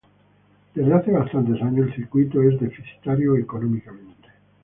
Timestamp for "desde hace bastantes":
0.73-1.61